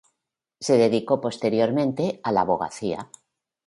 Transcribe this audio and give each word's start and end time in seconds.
Se 0.59 0.79
dedicó 0.79 1.21
posteriormente 1.21 2.21
a 2.23 2.31
la 2.31 2.41
abogacía. 2.41 3.11